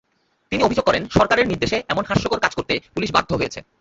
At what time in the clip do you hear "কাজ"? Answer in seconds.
2.39-2.51